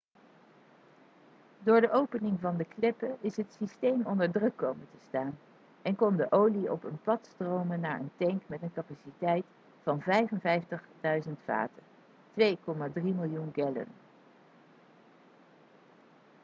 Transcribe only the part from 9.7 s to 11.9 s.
van 55.000 vaten